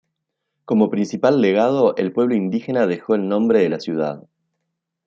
Como 0.65 0.89
principal 0.89 1.41
legado, 1.41 1.95
el 1.95 2.11
pueblo 2.11 2.33
indígena 2.33 2.87
dejó 2.87 3.13
el 3.13 3.29
nombre 3.29 3.59
de 3.59 3.69
la 3.69 3.79
ciudad. 3.79 4.27